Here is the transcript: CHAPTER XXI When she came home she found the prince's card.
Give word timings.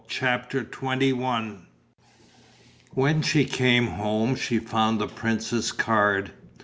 CHAPTER 0.07 0.63
XXI 0.63 1.59
When 2.95 3.21
she 3.21 3.45
came 3.45 3.85
home 3.85 4.33
she 4.35 4.57
found 4.57 4.99
the 4.99 5.05
prince's 5.05 5.71
card. 5.71 6.31